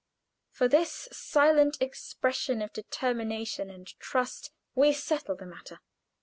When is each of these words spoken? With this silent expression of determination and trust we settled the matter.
With 0.59 0.71
this 0.71 1.07
silent 1.11 1.79
expression 1.79 2.63
of 2.63 2.73
determination 2.73 3.69
and 3.69 3.85
trust 3.99 4.49
we 4.73 4.93
settled 4.93 5.37
the 5.37 5.45
matter. 5.45 5.79